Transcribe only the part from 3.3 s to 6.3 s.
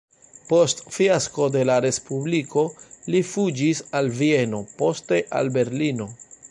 fuĝis al Vieno, poste al Berlino.